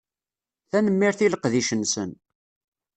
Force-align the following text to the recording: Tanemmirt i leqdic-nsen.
Tanemmirt 0.69 1.19
i 1.25 1.27
leqdic-nsen. 1.27 2.11